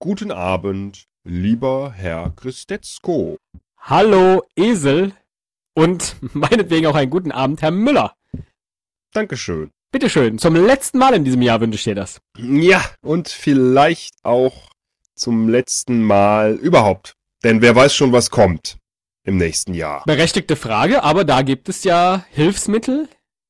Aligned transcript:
Guten 0.00 0.30
Abend, 0.30 1.06
lieber 1.24 1.90
Herr 1.90 2.32
Christetzko. 2.36 3.36
Hallo, 3.80 4.44
Esel. 4.54 5.12
Und 5.74 6.14
meinetwegen 6.34 6.86
auch 6.86 6.94
einen 6.94 7.10
guten 7.10 7.32
Abend, 7.32 7.62
Herr 7.62 7.72
Müller. 7.72 8.14
Dankeschön. 9.12 9.72
Bitteschön, 9.90 10.38
zum 10.38 10.54
letzten 10.54 10.98
Mal 10.98 11.14
in 11.14 11.24
diesem 11.24 11.42
Jahr 11.42 11.60
wünsche 11.60 11.74
ich 11.78 11.82
dir 11.84 11.96
das. 11.96 12.20
Ja, 12.36 12.84
und 13.02 13.26
vielleicht 13.28 14.14
auch 14.22 14.70
zum 15.16 15.48
letzten 15.48 16.00
Mal 16.04 16.54
überhaupt. 16.54 17.14
Denn 17.42 17.60
wer 17.60 17.74
weiß 17.74 17.92
schon, 17.92 18.12
was 18.12 18.30
kommt 18.30 18.76
im 19.24 19.36
nächsten 19.36 19.74
Jahr. 19.74 20.04
Berechtigte 20.06 20.54
Frage, 20.54 21.02
aber 21.02 21.24
da 21.24 21.42
gibt 21.42 21.68
es 21.68 21.82
ja 21.82 22.24
Hilfsmittel, 22.30 23.08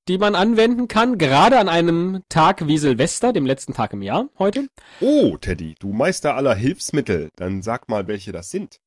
die 0.09 0.18
man 0.18 0.34
anwenden 0.34 0.88
kann, 0.88 1.18
gerade 1.18 1.59
an 1.59 1.68
einem 1.68 2.22
Tag 2.29 2.66
wie 2.66 2.79
Silvester, 2.79 3.32
dem 3.32 3.45
letzten 3.45 3.75
Tag 3.75 3.93
im 3.93 4.02
Jahr 4.02 4.29
heute. 4.38 4.68
Oh, 5.00 5.36
Teddy, 5.36 5.75
du 5.79 5.93
Meister 5.93 6.34
aller 6.34 6.54
Hilfsmittel. 6.54 7.30
Dann 7.36 7.62
sag 7.62 7.88
mal, 7.88 8.08
welche 8.08 8.32
das 8.32 8.50
sind. 8.50 8.80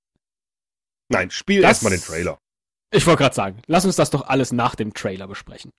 Nein, 1.09 1.29
spiel 1.29 1.63
erstmal 1.63 1.91
den 1.91 2.01
Trailer. 2.01 2.39
Ich 2.91 3.05
wollte 3.05 3.19
gerade 3.19 3.35
sagen, 3.35 3.61
lass 3.67 3.85
uns 3.85 3.95
das 3.95 4.09
doch 4.09 4.27
alles 4.27 4.51
nach 4.51 4.75
dem 4.75 4.93
Trailer 4.93 5.27
besprechen. 5.27 5.71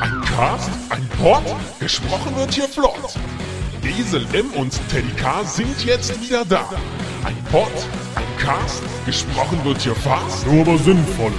Ein 0.00 0.20
Cast, 0.22 0.70
ein 0.90 1.08
Pod, 1.18 1.42
gesprochen 1.80 2.36
wird 2.36 2.54
hier 2.54 2.68
flott. 2.68 3.14
Esel 3.88 4.26
M 4.32 4.50
und 4.52 4.78
Teddy 4.90 5.10
K 5.16 5.44
sind 5.44 5.84
jetzt 5.84 6.20
wieder 6.22 6.44
da. 6.44 6.68
Ein 7.24 7.36
Pod, 7.50 7.70
ein 8.14 8.38
Cast, 8.38 8.82
gesprochen 9.06 9.58
wird 9.64 9.80
hier 9.80 9.94
fast, 9.94 10.46
nur 10.46 10.62
aber 10.62 10.78
sinnvoll. 10.78 11.32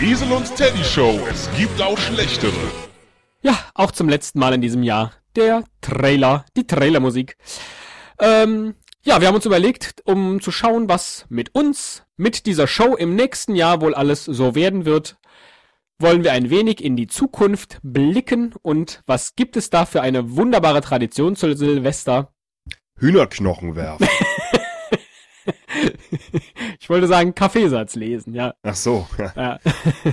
Die 0.00 0.12
Esel 0.12 0.30
und 0.32 0.54
Teddy 0.56 0.84
Show, 0.84 1.18
es 1.30 1.48
gibt 1.56 1.80
auch 1.80 1.98
schlechtere. 1.98 2.52
Ja, 3.42 3.58
auch 3.74 3.90
zum 3.90 4.08
letzten 4.08 4.38
Mal 4.38 4.54
in 4.54 4.60
diesem 4.60 4.82
Jahr. 4.82 5.12
Der 5.36 5.64
Trailer, 5.80 6.44
die 6.56 6.66
Trailermusik. 6.66 7.36
Ähm, 8.20 8.74
ja, 9.02 9.20
wir 9.20 9.28
haben 9.28 9.36
uns 9.36 9.46
überlegt, 9.46 10.02
um 10.04 10.40
zu 10.40 10.50
schauen, 10.50 10.88
was 10.88 11.26
mit 11.28 11.54
uns, 11.54 12.02
mit 12.16 12.46
dieser 12.46 12.66
Show 12.66 12.94
im 12.96 13.14
nächsten 13.14 13.54
Jahr 13.54 13.80
wohl 13.80 13.94
alles 13.94 14.24
so 14.24 14.54
werden 14.54 14.84
wird, 14.84 15.16
wollen 15.98 16.22
wir 16.22 16.32
ein 16.32 16.50
wenig 16.50 16.82
in 16.82 16.96
die 16.96 17.06
Zukunft 17.06 17.78
blicken 17.82 18.54
und 18.62 19.02
was 19.06 19.34
gibt 19.34 19.56
es 19.56 19.70
da 19.70 19.84
für 19.84 20.00
eine 20.00 20.36
wunderbare 20.36 20.80
Tradition 20.80 21.36
zu 21.36 21.56
Silvester? 21.56 22.32
Hühnerknochen 22.98 23.76
werfen. 23.76 24.06
Ich 26.80 26.90
wollte 26.90 27.06
sagen 27.06 27.34
Kaffeesatz 27.34 27.94
lesen, 27.94 28.34
ja. 28.34 28.54
Ach 28.62 28.74
so. 28.74 29.06
Ja. 29.36 29.58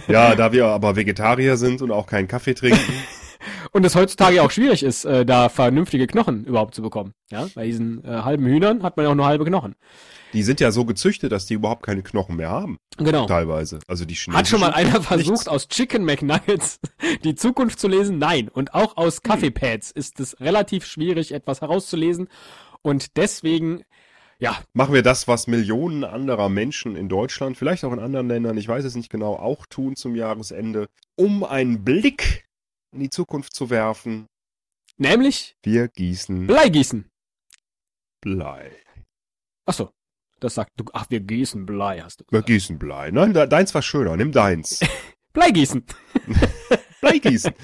ja. 0.08 0.36
da 0.36 0.52
wir 0.52 0.68
aber 0.68 0.96
Vegetarier 0.96 1.58
sind 1.58 1.82
und 1.82 1.92
auch 1.92 2.08
keinen 2.08 2.28
Kaffee 2.28 2.54
trinken. 2.54 2.80
Und 3.72 3.86
es 3.86 3.96
heutzutage 3.96 4.42
auch 4.42 4.52
schwierig 4.52 4.84
ist, 4.84 5.06
äh, 5.06 5.26
da 5.26 5.50
vernünftige 5.50 6.08
Knochen 6.08 6.46
überhaupt 6.46 6.76
zu 6.76 6.82
bekommen. 6.82 7.14
Ja, 7.30 7.48
bei 7.56 7.66
diesen 7.66 8.04
äh, 8.06 8.22
halben 8.22 8.46
Hühnern 8.46 8.84
hat 8.84 8.96
man 8.96 9.06
ja 9.06 9.12
auch 9.12 9.16
nur 9.16 9.26
halbe 9.26 9.44
Knochen. 9.44 9.76
Die 10.36 10.44
sind 10.44 10.60
ja 10.60 10.72
so 10.72 10.84
gezüchtet, 10.84 11.32
dass 11.32 11.46
die 11.46 11.54
überhaupt 11.54 11.84
keine 11.84 12.04
Knochen 12.04 12.36
mehr 12.36 12.50
haben. 12.50 12.78
Genau. 12.98 13.26
Teilweise. 13.26 13.80
Also 13.88 14.04
die. 14.04 14.16
Hat 14.16 14.50
schon 14.50 14.60
mal 14.60 14.74
einer 14.74 15.02
versucht, 15.02 15.48
aus 15.48 15.70
Chicken 15.70 16.04
McNuggets 16.04 16.82
die 17.24 17.36
Zukunft 17.36 17.80
zu 17.80 17.88
lesen? 17.88 18.18
Nein. 18.18 18.50
Und 18.50 18.74
auch 18.74 18.98
aus 18.98 19.22
Kaffeepads 19.22 19.92
ist 19.92 20.20
es 20.20 20.38
relativ 20.42 20.86
schwierig, 20.86 21.32
etwas 21.32 21.62
herauszulesen. 21.62 22.28
Und 22.82 23.16
deswegen, 23.16 23.86
ja, 24.38 24.62
Machen 24.74 24.94
wir 24.94 25.04
das, 25.04 25.30
was 25.30 25.48
Millionen 25.48 26.04
anderer 26.04 26.50
Menschen 26.50 26.98
in 26.98 27.08
Deutschland, 27.08 27.58
vielleicht 27.58 27.86
auch 27.86 27.94
in 27.94 28.00
anderen 28.00 28.28
Ländern, 28.28 28.58
ich 28.58 28.68
weiß 28.68 28.84
es 28.84 28.96
nicht 28.96 29.10
genau, 29.10 29.36
auch 29.36 29.66
tun 29.66 29.96
zum 29.96 30.16
Jahresende, 30.16 30.88
um 31.16 31.46
einen 31.46 31.86
Blick 31.86 32.46
in 32.92 33.00
die 33.00 33.10
Zukunft 33.10 33.56
zu 33.56 33.70
werfen. 33.70 34.28
nämlich 34.98 35.56
Wir 35.64 35.88
gießen 35.88 36.46
Bleigießen. 36.46 37.10
Blei. 38.22 38.72
Achso, 39.66 39.92
das 40.46 40.56
sagt 40.56 40.72
du. 40.78 40.86
Ach, 40.94 41.06
wir 41.10 41.20
gießen 41.20 41.66
Blei, 41.66 42.00
hast 42.02 42.22
du 42.22 42.24
Wir 42.26 42.40
gesagt. 42.40 42.48
gießen 42.48 42.80
Blei. 42.80 43.12
Nein, 43.12 43.34
de- 43.34 43.48
deins 43.48 43.74
war 43.76 43.82
schöner. 43.82 44.16
Nimm 44.16 44.32
deins. 44.32 44.80
Bleigießen. 45.34 45.84
Blei 47.02 47.18
gießen. 47.20 47.54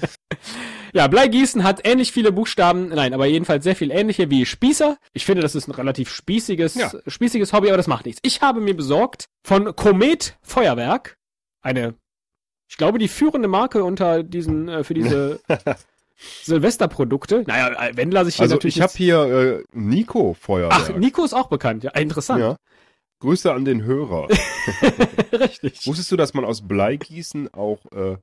Ja, 0.94 1.06
Bleigießen 1.08 1.64
hat 1.64 1.80
ähnlich 1.88 2.12
viele 2.12 2.32
Buchstaben, 2.32 2.88
nein, 2.90 3.14
aber 3.14 3.24
jedenfalls 3.24 3.64
sehr 3.64 3.74
viel 3.74 3.90
ähnliche 3.90 4.28
wie 4.28 4.44
Spießer. 4.44 4.98
Ich 5.14 5.24
finde, 5.24 5.40
das 5.40 5.54
ist 5.54 5.66
ein 5.66 5.70
relativ 5.72 6.10
spießiges, 6.10 6.74
Ja. 6.74 6.92
spießiges 7.06 7.54
Hobby, 7.54 7.68
aber 7.68 7.78
das 7.78 7.86
macht 7.86 8.04
nichts. 8.04 8.20
Ich 8.22 8.42
habe 8.42 8.60
mir 8.60 8.76
besorgt 8.76 9.24
von 9.42 9.74
Komet 9.74 10.36
Feuerwerk 10.42 11.16
eine, 11.62 11.94
ich 12.68 12.76
glaube, 12.76 12.98
die 12.98 13.08
führende 13.08 13.48
Marke 13.48 13.84
unter 13.84 14.22
diesen, 14.22 14.68
äh, 14.68 14.84
für 14.84 14.92
diese 14.92 15.40
Silvesterprodukte. 16.42 17.44
Naja, 17.46 17.90
wenn 17.94 18.10
lasse 18.10 18.28
ich 18.28 18.36
hier 18.36 18.42
Also 18.42 18.56
natürlich 18.56 18.76
ich 18.76 18.82
habe 18.82 18.92
hier 18.94 19.22
äh, 19.22 19.64
Nico 19.72 20.34
Feuerwerk. 20.38 20.90
Ach, 20.90 20.96
Nico 20.96 21.24
ist 21.24 21.32
auch 21.34 21.48
bekannt, 21.48 21.84
ja, 21.84 21.92
interessant. 21.92 22.40
Ja. 22.40 22.56
Grüße 23.22 23.52
an 23.52 23.64
den 23.64 23.84
Hörer. 23.84 24.28
Richtig. 25.32 25.86
Wusstest 25.86 26.10
du, 26.10 26.16
dass 26.16 26.34
man 26.34 26.44
aus 26.44 26.66
Bleigießen 26.66 27.54
auch 27.54 27.78
äh, 27.92 28.16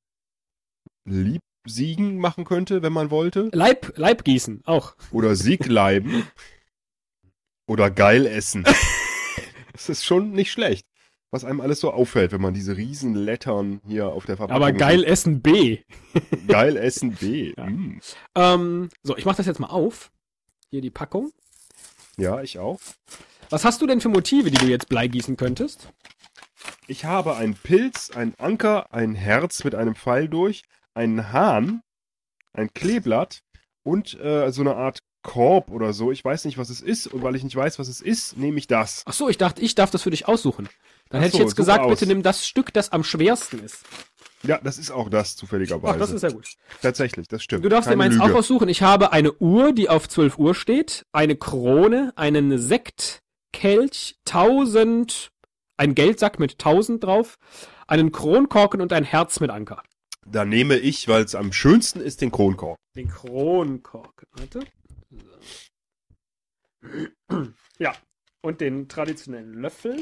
Liebsiegen 1.06 2.18
machen 2.18 2.44
könnte, 2.44 2.82
wenn 2.82 2.92
man 2.92 3.10
wollte? 3.10 3.50
Leib, 3.54 3.98
Leibgießen, 3.98 4.64
auch. 4.66 4.98
Oder 5.12 5.38
Siegleiben? 5.38 6.28
Oder 7.66 7.90
geil 7.90 8.26
essen? 8.26 8.66
Das 9.72 9.88
ist 9.88 10.04
schon 10.04 10.32
nicht 10.32 10.52
schlecht. 10.52 10.86
Was 11.32 11.46
einem 11.46 11.62
alles 11.62 11.80
so 11.80 11.92
auffällt, 11.92 12.34
wenn 12.34 12.42
man 12.42 12.54
diese 12.54 12.76
riesen 12.76 13.16
Lettern 13.16 13.80
hier 13.88 14.10
auf 14.10 14.26
der 14.26 14.36
Verpackung 14.36 14.62
Aber 14.62 14.74
geil 14.74 15.06
essen 15.06 15.42
B. 15.42 15.78
sieht. 16.14 16.48
Geil 16.50 16.76
essen 16.76 17.14
B. 17.14 17.54
Ja. 17.58 17.66
Mm. 17.66 18.02
Ähm, 18.36 18.90
so, 19.04 19.16
ich 19.16 19.24
mach 19.24 19.38
das 19.38 19.46
jetzt 19.46 19.62
mal 19.62 19.68
auf. 19.68 20.12
Hier 20.70 20.82
die 20.82 20.90
Packung. 20.90 21.32
Ja, 22.18 22.42
ich 22.42 22.60
auch. 22.60 22.82
Was 23.50 23.66
hast 23.66 23.82
du 23.82 23.88
denn 23.88 24.00
für 24.00 24.10
Motive, 24.10 24.52
die 24.52 24.58
du 24.58 24.68
jetzt 24.68 24.90
Bleigießen 24.90 25.36
könntest? 25.36 25.90
Ich 26.86 27.06
habe 27.06 27.36
einen 27.36 27.56
Pilz, 27.56 28.12
einen 28.12 28.36
Anker, 28.38 28.94
ein 28.94 29.16
Herz 29.16 29.64
mit 29.64 29.74
einem 29.74 29.96
Pfeil 29.96 30.28
durch, 30.28 30.64
einen 30.94 31.32
Hahn, 31.32 31.82
ein 32.54 32.72
Kleeblatt 32.74 33.40
und 33.84 34.20
äh, 34.20 34.52
so 34.52 34.62
eine 34.62 34.76
Art 34.76 35.00
Korb 35.24 35.72
oder 35.72 35.94
so. 35.94 36.12
Ich 36.12 36.24
weiß 36.24 36.46
nicht, 36.46 36.58
was 36.58 36.70
es 36.70 36.82
ist. 36.82 37.08
Und 37.08 37.24
weil 37.24 37.36
ich 37.36 37.44
nicht 37.44 37.56
weiß, 37.56 37.80
was 37.80 37.88
es 37.88 38.02
ist, 38.02 38.38
nehme 38.38 38.58
ich 38.60 38.68
das. 38.68 39.04
Ach 39.06 39.14
so, 39.14 39.30
ich 39.30 39.38
dachte, 39.38 39.62
ich 39.62 39.76
darf 39.76 39.90
das 39.90 40.04
für 40.04 40.12
dich 40.12 40.28
aussuchen. 40.28 40.70
Dann 41.10 41.22
Ach 41.22 41.26
hätte 41.26 41.38
ich 41.38 41.44
jetzt 41.44 41.56
gesagt, 41.56 41.84
aus. 41.84 41.90
bitte 41.90 42.06
nimm 42.06 42.22
das 42.22 42.46
Stück, 42.46 42.72
das 42.72 42.92
am 42.92 43.04
schwersten 43.04 43.60
ist. 43.60 43.84
Ja, 44.44 44.60
das 44.64 44.78
ist 44.78 44.92
auch 44.92 45.10
das, 45.10 45.36
zufälligerweise. 45.36 45.96
Ach, 45.96 46.00
das 46.00 46.12
ist 46.12 46.22
ja 46.22 46.30
gut. 46.30 46.48
Tatsächlich, 46.82 47.28
das 47.28 47.44
stimmt. 47.44 47.66
Du 47.66 47.70
darfst 47.70 47.90
dir 47.90 47.98
meins 47.98 48.20
auch 48.20 48.30
aussuchen. 48.30 48.70
Ich 48.70 48.82
habe 48.84 49.12
eine 49.12 49.34
Uhr, 49.34 49.74
die 49.74 49.90
auf 49.90 50.08
12 50.08 50.38
Uhr 50.38 50.56
steht, 50.56 51.06
eine 51.12 51.36
Krone, 51.36 52.14
einen 52.16 52.58
Sektkelch, 53.54 54.16
1000, 54.28 55.32
ein 55.78 55.96
Geldsack 55.96 56.40
mit 56.40 56.54
1000 56.54 57.04
drauf, 57.04 57.38
einen 57.88 58.12
Kronkorken 58.12 58.82
und 58.82 58.94
ein 58.94 59.04
Herz 59.04 59.40
mit 59.40 59.50
Anker. 59.50 59.84
Da 60.26 60.46
nehme 60.46 60.78
ich, 60.78 61.08
weil 61.08 61.24
es 61.24 61.36
am 61.36 61.52
schönsten 61.52 62.02
ist, 62.02 62.22
den 62.22 62.32
Kronkorb. 62.32 62.78
Den 62.96 63.10
Kronkorken. 63.10 64.28
Warte. 64.32 64.60
So. 67.32 67.48
Ja. 67.80 67.96
Und 68.42 68.62
den 68.62 68.88
traditionellen 68.88 69.54
Löffel. 69.54 70.02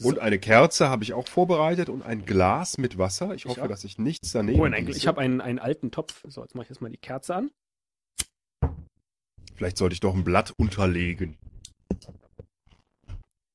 Und 0.00 0.20
eine 0.20 0.38
Kerze 0.38 0.88
habe 0.88 1.02
ich 1.02 1.12
auch 1.12 1.26
vorbereitet 1.26 1.88
und 1.88 2.02
ein 2.02 2.24
Glas 2.24 2.78
mit 2.78 2.98
Wasser. 2.98 3.34
Ich 3.34 3.44
Ich 3.44 3.50
hoffe, 3.50 3.64
auch. 3.64 3.68
dass 3.68 3.82
ich 3.82 3.98
nichts 3.98 4.30
daneben 4.30 4.60
Oh, 4.60 4.68
nein, 4.68 4.86
ich 4.88 5.08
habe 5.08 5.20
einen, 5.20 5.40
einen 5.40 5.58
alten 5.58 5.90
Topf. 5.90 6.24
So, 6.28 6.42
jetzt 6.42 6.54
mache 6.54 6.64
ich 6.64 6.70
jetzt 6.70 6.80
mal 6.80 6.88
die 6.90 6.98
Kerze 6.98 7.34
an. 7.34 7.50
Vielleicht 9.58 9.76
sollte 9.76 9.94
ich 9.94 9.98
doch 9.98 10.14
ein 10.14 10.22
Blatt 10.22 10.54
unterlegen. 10.56 11.36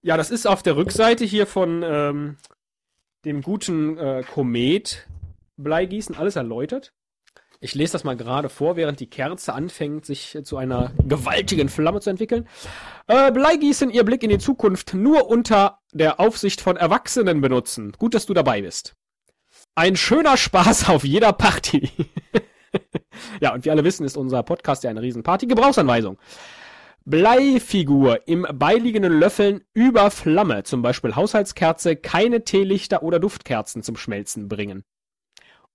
Ja, 0.02 0.18
das 0.18 0.32
ist 0.32 0.46
auf 0.46 0.62
der 0.62 0.76
Rückseite 0.76 1.24
hier 1.24 1.48
von 1.48 1.82
ähm, 1.82 2.36
dem 3.24 3.42
guten 3.42 3.98
äh, 3.98 4.22
Komet 4.30 5.08
Bleigießen 5.56 6.14
alles 6.18 6.36
erläutert. 6.36 6.92
Ich 7.62 7.74
lese 7.74 7.94
das 7.94 8.04
mal 8.04 8.18
gerade 8.18 8.50
vor, 8.50 8.76
während 8.76 9.00
die 9.00 9.10
Kerze 9.10 9.54
anfängt, 9.54 10.06
sich 10.06 10.36
äh, 10.36 10.44
zu 10.44 10.58
einer 10.58 10.92
gewaltigen 11.08 11.70
Flamme 11.70 12.02
zu 12.02 12.10
entwickeln. 12.10 12.50
Äh, 13.08 13.32
Bleigießen, 13.32 13.90
Ihr 13.90 14.04
Blick 14.04 14.24
in 14.24 14.30
die 14.30 14.40
Zukunft 14.40 14.94
nur 14.94 15.30
unter 15.30 15.80
der 15.94 16.20
Aufsicht 16.20 16.60
von 16.60 16.76
Erwachsenen 16.76 17.40
benutzen. 17.40 17.94
Gut, 17.94 18.14
dass 18.14 18.26
du 18.26 18.34
dabei 18.34 18.62
bist. 18.62 18.98
Ein 19.74 19.96
schöner 19.96 20.36
Spaß 20.36 20.90
auf 20.90 21.06
jeder 21.06 21.32
Party. 21.32 21.90
ja, 23.42 23.54
und 23.54 23.66
wie 23.66 23.72
alle 23.72 23.84
wissen, 23.84 24.06
ist 24.06 24.18
unser 24.18 24.44
Podcast 24.44 24.84
ja 24.84 24.90
eine 24.90 25.02
Riesenparty. 25.02 25.48
Gebrauchsanweisung. 25.48 26.18
Bleifigur 27.06 28.28
im 28.28 28.48
beiliegenden 28.54 29.20
Löffeln 29.20 29.62
über 29.74 30.10
Flamme, 30.10 30.64
zum 30.64 30.82
Beispiel 30.82 31.16
Haushaltskerze, 31.16 31.98
keine 31.98 32.46
Teelichter 32.46 33.04
oder 33.04 33.20
Duftkerzen 33.20 33.84
zum 33.84 33.98
Schmelzen 33.98 34.48
bringen. 34.48 34.84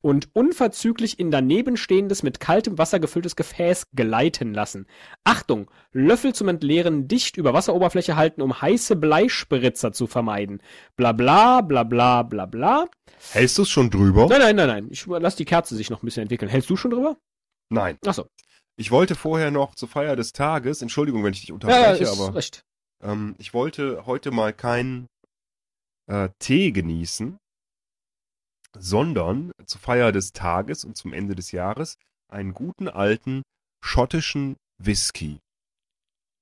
und 0.01 0.29
unverzüglich 0.33 1.19
in 1.19 1.31
daneben 1.31 1.77
stehendes 1.77 2.23
mit 2.23 2.39
kaltem 2.39 2.79
Wasser 2.79 3.01
gefülltes 3.01 3.35
Gefäß 3.37 3.85
gleiten 3.95 4.55
lassen. 4.55 4.87
Achtung, 5.25 5.71
Löffel 5.93 6.35
zum 6.35 6.49
Entleeren 6.49 7.09
dicht 7.09 7.37
über 7.37 7.53
Wasseroberfläche 7.53 8.15
halten, 8.17 8.41
um 8.43 8.61
heiße 8.63 8.95
Bleispritzer 8.97 9.93
zu 9.93 10.07
vermeiden. 10.07 10.63
Bla 10.97 11.13
bla 11.13 11.63
bla 11.63 11.83
bla 11.83 12.23
bla 12.23 12.47
bla. 12.47 12.87
Hältst 13.31 13.59
du 13.59 13.63
es 13.63 13.69
schon 13.71 13.91
drüber? 13.91 14.29
Nein, 14.29 14.41
nein, 14.41 14.57
nein, 14.57 14.69
nein. 14.69 14.89
Ich 14.91 15.07
lass 15.07 15.37
die 15.37 15.45
Kerze 15.45 15.75
sich 15.75 15.91
noch 15.91 16.03
ein 16.03 16.07
bisschen 16.07 16.23
entwickeln. 16.23 16.49
Hältst 16.49 16.71
du 16.71 16.77
schon 16.77 16.93
drüber? 16.93 17.17
Nein. 17.71 17.99
Achso. 18.07 18.27
Ich 18.77 18.91
wollte 18.91 19.15
vorher 19.15 19.51
noch 19.51 19.75
zur 19.75 19.89
Feier 19.89 20.15
des 20.17 20.33
Tages, 20.33 20.83
Entschuldigung, 20.83 21.25
wenn 21.25 21.33
ich 21.33 21.41
dich 21.41 21.49
Ja, 21.49 21.55
ja, 21.55 21.55
unterbreche, 21.91 22.05
ist 22.05 22.21
aber 22.21 22.35
recht. 22.35 22.63
ähm, 23.03 23.35
ich 23.39 23.53
wollte 23.53 24.07
heute 24.07 24.31
mal 24.31 24.53
keinen 24.53 25.09
äh, 26.07 26.29
Tee 26.39 26.71
genießen, 26.71 27.39
sondern 28.79 29.53
zur 29.67 29.81
Feier 29.81 30.13
des 30.13 30.33
Tages 30.33 30.85
und 30.85 30.97
zum 30.97 31.13
Ende 31.13 31.35
des 31.35 31.53
Jahres 31.53 31.97
einen 32.31 32.55
guten 32.55 32.89
alten 32.89 33.43
schottischen 33.85 34.57
Whisky, 34.81 35.41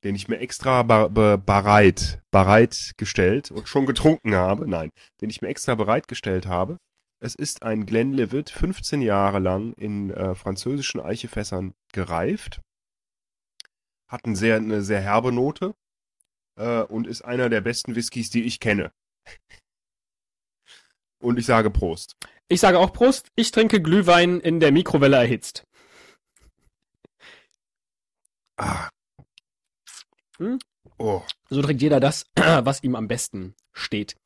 den 0.05 0.15
ich 0.15 0.29
mir 0.29 0.39
extra 0.39 0.83
bereit, 0.83 2.21
bereitgestellt 2.31 3.51
und 3.51 3.69
schon 3.69 3.87
getrunken 3.87 4.35
habe. 4.35 4.69
Nein, 4.69 4.91
den 5.21 5.31
ich 5.31 5.41
mir 5.41 5.49
extra 5.49 5.75
bereitgestellt 5.75 6.47
habe. 6.47 6.77
Es 7.19 7.35
ist 7.35 7.63
ein 7.63 7.87
Glenlivet, 7.87 8.51
15 8.51 9.01
Jahre 9.01 9.39
lang 9.39 9.73
in 9.75 10.11
äh, 10.11 10.35
französischen 10.35 11.01
Eichefässern 11.01 11.75
gereift. 11.93 12.61
Hat 14.07 14.25
eine 14.25 14.37
sehr, 14.37 14.57
eine 14.57 14.83
sehr 14.83 15.01
herbe 15.01 15.33
Note 15.33 15.75
äh, 16.57 16.83
und 16.83 17.07
ist 17.07 17.23
einer 17.23 17.49
der 17.49 17.63
besten 17.63 17.95
Whiskys, 17.95 18.31
die 18.31 18.43
ich 18.43 18.61
kenne. 18.61 18.93
Und 21.19 21.39
ich 21.39 21.47
sage 21.47 21.71
Prost. 21.71 22.17
Ich 22.49 22.61
sage 22.61 22.79
auch 22.79 22.93
Prost. 22.93 23.33
Ich 23.35 23.51
trinke 23.51 23.81
Glühwein 23.81 24.39
in 24.41 24.61
der 24.61 24.71
Mikrowelle 24.71 25.17
erhitzt. 25.17 25.67
Ah. 28.59 28.89
Hm? 30.39 30.59
Oh, 30.99 31.23
So 31.51 31.61
trinkt 31.63 31.83
jeder 31.83 32.01
das, 32.01 32.25
was 32.37 32.83
ihm 32.83 32.95
am 32.95 33.09
besten 33.09 33.55
steht. 33.73 34.17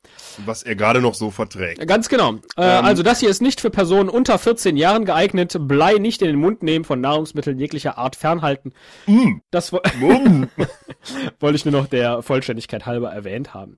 was 0.45 0.63
er 0.63 0.75
gerade 0.75 1.01
noch 1.01 1.13
so 1.13 1.29
verträgt. 1.29 1.85
Ganz 1.85 2.07
genau. 2.07 2.35
Äh, 2.55 2.79
Ähm. 2.79 2.85
also 2.85 3.03
das 3.03 3.19
hier 3.19 3.29
ist 3.29 3.41
nicht 3.41 3.59
für 3.59 3.69
Personen 3.69 4.07
unter 4.07 4.39
14 4.39 4.77
Jahren 4.77 5.03
geeignet. 5.03 5.57
Blei 5.59 5.95
nicht 5.95 6.21
in 6.21 6.27
den 6.27 6.39
Mund 6.39 6.63
nehmen, 6.63 6.85
von 6.85 7.01
Nahrungsmitteln 7.01 7.59
jeglicher 7.59 7.97
Art 7.97 8.15
fernhalten. 8.15 8.73
Mm, 9.07 9.39
Das 9.51 9.73
wo 9.73 9.79
mm. 9.79 10.47
wollte 11.41 11.55
ich 11.57 11.65
nur 11.65 11.73
noch 11.73 11.87
der 11.87 12.21
Vollständigkeit 12.21 12.85
halber 12.85 13.11
erwähnt 13.11 13.53
haben. 13.53 13.77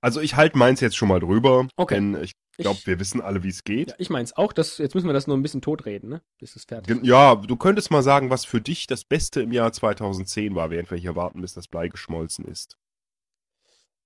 Also 0.00 0.20
ich 0.20 0.34
halte 0.36 0.56
meins 0.58 0.80
jetzt 0.80 0.96
schon 0.96 1.08
mal 1.08 1.20
drüber, 1.20 1.68
Okay. 1.76 1.94
denn 1.96 2.16
ich 2.22 2.32
glaube, 2.62 2.78
Ich- 2.80 2.86
wir 2.86 2.98
wissen 3.00 3.20
alle, 3.20 3.42
wie 3.42 3.48
es 3.48 3.64
geht. 3.64 3.90
Ja, 3.90 3.94
ich 3.98 4.10
meins 4.10 4.32
auch. 4.36 4.52
Das, 4.52 4.78
jetzt 4.78 4.94
müssen 4.94 5.06
wir 5.08 5.12
das 5.12 5.26
nur 5.26 5.36
ein 5.36 5.42
bisschen 5.42 5.62
totreden, 5.62 6.08
ne? 6.08 6.22
Bis 6.38 6.56
es 6.56 6.64
fertig 6.64 6.86
Gen- 6.94 7.04
Ja, 7.04 7.36
du 7.36 7.56
könntest 7.56 7.90
mal 7.90 8.02
sagen, 8.02 8.30
was 8.30 8.44
für 8.44 8.60
dich 8.60 8.86
das 8.86 9.04
Beste 9.04 9.42
im 9.42 9.52
Jahr 9.52 9.72
2010 9.72 10.54
war, 10.54 10.70
während 10.70 10.90
wir 10.90 10.98
hier 10.98 11.14
warten, 11.16 11.40
bis 11.40 11.54
das 11.54 11.68
Blei 11.68 11.88
geschmolzen 11.88 12.44
ist. 12.46 12.78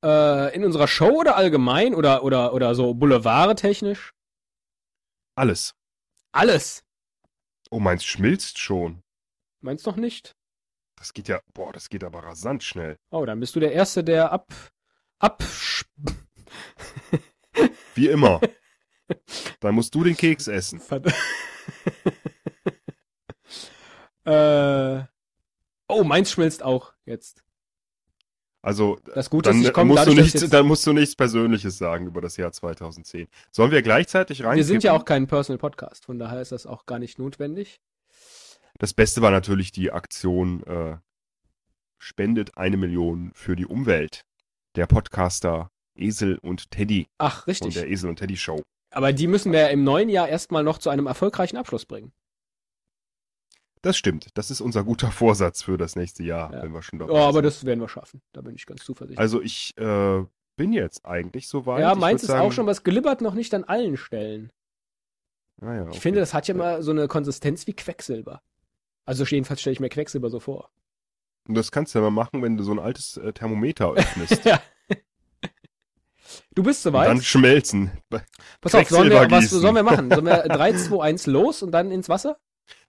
Äh, 0.04 0.54
in 0.54 0.64
unserer 0.64 0.88
Show 0.88 1.20
oder 1.20 1.36
allgemein 1.36 1.94
oder, 1.94 2.22
oder, 2.22 2.52
oder 2.52 2.74
so 2.74 2.94
Boulevard-technisch? 2.94 4.12
Alles. 5.34 5.74
Alles. 6.32 6.82
Oh, 7.70 7.80
meins 7.80 8.04
schmilzt 8.04 8.58
schon. 8.58 9.02
Meinst 9.60 9.86
noch 9.86 9.96
nicht? 9.96 10.36
Das 10.96 11.12
geht 11.12 11.28
ja, 11.28 11.40
boah, 11.54 11.72
das 11.72 11.88
geht 11.88 12.04
aber 12.04 12.20
rasant 12.20 12.62
schnell. 12.62 12.96
Oh, 13.10 13.24
dann 13.26 13.40
bist 13.40 13.54
du 13.56 13.60
der 13.60 13.72
Erste, 13.72 14.02
der 14.04 14.32
ab, 14.32 14.50
ab, 15.18 15.42
Wie 17.96 18.08
immer. 18.08 18.40
Dann 19.60 19.74
musst 19.74 19.94
du 19.94 20.04
den 20.04 20.16
Keks 20.16 20.48
essen. 20.48 20.80
Äh, 24.26 25.04
oh, 25.86 26.02
meins 26.02 26.32
schmilzt 26.32 26.64
auch 26.64 26.92
jetzt. 27.04 27.44
Also, 28.60 28.98
Das 29.14 29.30
Gute 29.30 29.50
dann, 29.50 29.60
ist, 29.60 29.68
ich 29.68 29.72
komme 29.72 29.92
musst 29.92 30.06
du 30.06 30.10
dadurch, 30.10 30.32
dass 30.32 30.42
nichts, 30.42 30.50
dann 30.50 30.66
musst 30.66 30.84
du 30.84 30.92
nichts 30.92 31.14
Persönliches 31.14 31.78
sagen 31.78 32.08
über 32.08 32.20
das 32.20 32.36
Jahr 32.36 32.50
2010. 32.50 33.28
Sollen 33.52 33.70
wir 33.70 33.82
gleichzeitig 33.82 34.42
rein? 34.42 34.56
wir 34.56 34.64
sind 34.64 34.82
ja 34.82 34.92
auch 34.92 35.04
kein 35.04 35.28
Personal 35.28 35.58
Podcast, 35.58 36.06
von 36.06 36.18
daher 36.18 36.42
ist 36.42 36.50
das 36.50 36.66
auch 36.66 36.86
gar 36.86 36.98
nicht 36.98 37.20
notwendig. 37.20 37.80
Das 38.78 38.92
Beste 38.94 39.22
war 39.22 39.30
natürlich 39.30 39.70
die 39.70 39.92
Aktion 39.92 40.64
äh, 40.64 40.96
Spendet 41.98 42.58
eine 42.58 42.76
Million 42.76 43.30
für 43.34 43.54
die 43.54 43.66
Umwelt. 43.66 44.26
Der 44.74 44.86
Podcaster 44.86 45.70
Esel 45.98 46.38
und 46.38 46.70
Teddy 46.70 47.06
Ach, 47.18 47.44
von 47.44 47.50
richtig. 47.50 47.74
der 47.74 47.88
Esel 47.88 48.10
und 48.10 48.16
Teddy 48.16 48.36
Show. 48.36 48.62
Aber 48.90 49.12
die 49.12 49.26
müssen 49.26 49.52
wir 49.52 49.70
im 49.70 49.84
neuen 49.84 50.08
Jahr 50.08 50.28
erstmal 50.28 50.62
noch 50.62 50.78
zu 50.78 50.90
einem 50.90 51.06
erfolgreichen 51.06 51.56
Abschluss 51.56 51.84
bringen. 51.86 52.12
Das 53.82 53.96
stimmt. 53.96 54.28
Das 54.34 54.50
ist 54.50 54.60
unser 54.60 54.84
guter 54.84 55.10
Vorsatz 55.12 55.62
für 55.62 55.76
das 55.78 55.96
nächste 55.96 56.22
Jahr, 56.22 56.52
Ja. 56.52 56.62
wenn 56.62 56.72
wir 56.72 56.82
schon 56.82 56.98
Ja, 57.00 57.06
dabei 57.06 57.20
aber 57.20 57.32
sind. 57.34 57.44
das 57.44 57.64
werden 57.64 57.80
wir 57.80 57.88
schaffen. 57.88 58.22
Da 58.32 58.40
bin 58.40 58.54
ich 58.54 58.66
ganz 58.66 58.84
zuversichtlich. 58.84 59.18
Also 59.18 59.40
ich 59.42 59.76
äh, 59.76 60.24
bin 60.56 60.72
jetzt 60.72 61.04
eigentlich 61.04 61.48
soweit. 61.48 61.80
ja, 61.80 61.92
Ich 61.92 61.98
meins 61.98 62.22
ist 62.22 62.28
sagen, 62.28 62.40
auch 62.46 62.52
schon 62.52 62.66
was 62.66 62.82
glibbert 62.84 63.20
noch 63.20 63.34
nicht 63.34 63.52
an 63.54 63.64
allen 63.64 63.96
Stellen. 63.96 64.50
Ah, 65.60 65.74
ja, 65.74 65.82
Ich 65.84 65.88
okay. 65.88 66.00
finde, 66.00 66.20
das 66.20 66.34
hat 66.34 66.48
ja 66.48 66.54
mal 66.54 66.82
so 66.82 66.90
eine 66.90 67.08
Konsistenz 67.08 67.66
wie 67.66 67.74
Quecksilber. 67.74 68.42
Also 69.04 69.24
jedenfalls 69.24 69.60
stelle 69.60 69.72
ich 69.74 69.80
mir 69.80 69.88
Quecksilber 69.88 70.30
so 70.30 70.40
vor. 70.40 70.70
Und 71.48 71.54
das 71.54 71.70
kannst 71.70 71.94
du 71.94 72.00
ja 72.00 72.02
mal 72.02 72.10
machen, 72.10 72.42
wenn 72.42 72.56
du 72.56 72.64
so 72.64 72.72
ein 72.72 72.78
altes 72.80 73.16
äh, 73.18 73.32
Thermometer 73.32 73.92
öffnest. 73.94 74.44
ja. 74.44 74.60
Du 76.54 76.62
bist 76.62 76.84
Und 76.86 76.92
soweit. 76.92 77.08
dann 77.08 77.22
schmelzen. 77.22 77.90
Pass 78.60 78.74
auf, 78.74 78.88
sollen 78.88 79.10
wir, 79.10 79.30
was 79.30 79.50
sollen 79.50 79.74
wir 79.74 79.82
machen? 79.82 80.10
Sollen 80.10 80.26
wir 80.26 80.42
3, 80.44 80.72
2, 80.74 81.02
1 81.04 81.26
los 81.26 81.62
und 81.62 81.70
dann 81.72 81.90
ins 81.90 82.08
Wasser? 82.08 82.38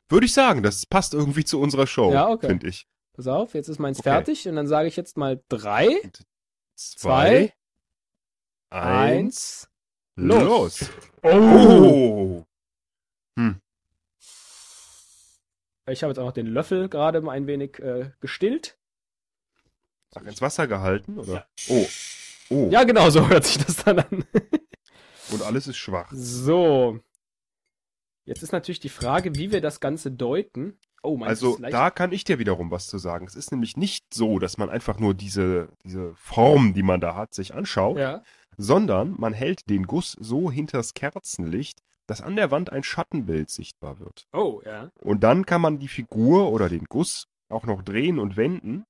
Würde 0.10 0.26
ich 0.26 0.34
sagen, 0.34 0.64
das 0.64 0.86
passt 0.86 1.14
irgendwie 1.14 1.44
zu 1.46 1.60
unserer 1.60 1.86
Show, 1.88 2.12
Ja, 2.14 2.30
okay. 2.30 2.48
finde 2.48 2.68
ich. 2.68 2.88
Pass 3.14 3.28
auf, 3.28 3.54
jetzt 3.56 3.68
ist 3.68 3.80
meins 3.80 4.00
Okay. 4.00 4.10
fertig 4.10 4.48
und 4.48 4.56
dann 4.56 4.68
sage 4.68 4.88
ich 4.88 4.96
jetzt 4.96 5.18
mal 5.18 5.42
3, 5.50 5.88
Zwei, 6.76 7.52
Zwei, 8.70 8.78
eins, 8.78 9.68
1, 10.16 10.28
los. 10.28 10.80
los. 10.82 10.90
Oh. 11.24 12.46
Hm. 13.38 13.60
Ich 15.90 16.04
habe 16.04 16.12
jetzt 16.12 16.20
auch 16.20 16.26
noch 16.26 16.34
den 16.34 16.48
Löffel 16.48 16.90
gerade 16.90 17.22
mal 17.22 17.32
ein 17.32 17.48
wenig 17.48 17.80
äh, 17.80 18.12
gestillt. 18.20 18.78
Ach, 20.16 20.22
ins 20.22 20.42
Wasser 20.42 20.68
gehalten, 20.68 21.18
oder? 21.18 21.48
Oh. 21.70 21.86
Oh. 22.50 22.70
Ja, 22.72 22.84
genau, 22.84 23.10
so 23.10 23.28
hört 23.28 23.46
sich 23.46 23.58
das 23.64 23.78
dann 23.84 24.00
an. 24.00 24.26
Und 25.32 25.42
alles 25.44 25.68
ist 25.68 25.78
schwach. 25.78 26.10
So. 26.14 27.00
Jetzt 28.26 28.44
ist 28.44 28.52
natürlich 28.52 28.80
die 28.80 28.90
Frage, 28.90 29.36
wie 29.36 29.52
wir 29.52 29.62
das 29.62 29.80
Ganze 29.80 30.12
deuten. 30.12 30.78
Oh, 31.04 31.18
meins 31.18 31.30
Also 31.30 31.58
da 31.58 31.90
kann 31.92 32.12
ich 32.12 32.24
dir 32.24 32.40
wiederum 32.40 32.72
was 32.72 32.88
zu 32.88 32.98
sagen. 32.98 33.26
Es 33.28 33.36
ist 33.36 33.52
nämlich 33.52 33.78
nicht 33.78 34.14
so, 34.14 34.40
dass 34.40 34.58
man 34.58 34.70
einfach 34.70 35.00
nur 35.00 35.14
diese, 35.14 35.70
diese 35.84 36.14
Form, 36.16 36.74
die 36.74 36.84
man 36.84 37.00
da 37.00 37.16
hat, 37.16 37.34
sich 37.34 37.54
anschaut, 37.54 37.98
Ja. 37.98 38.24
sondern 38.58 39.16
man 39.18 39.34
hält 39.34 39.70
den 39.70 39.84
Guss 39.88 40.16
so 40.20 40.52
hinters 40.52 40.94
Kerzenlicht, 40.94 41.80
dass 42.08 42.22
an 42.22 42.36
der 42.36 42.52
Wand 42.52 42.72
ein 42.72 42.84
Schattenbild 42.84 43.50
sichtbar 43.50 44.00
wird. 44.00 44.28
Oh, 44.34 44.62
ja. 44.66 44.90
Und 45.02 45.24
dann 45.24 45.46
kann 45.46 45.62
man 45.62 45.80
die 45.80 45.88
Figur 45.90 46.52
oder 46.52 46.70
den 46.70 46.86
Guss 46.86 47.28
auch 47.50 47.66
noch 47.66 47.82
drehen 47.82 48.20
und 48.20 48.36
wenden, 48.36 48.86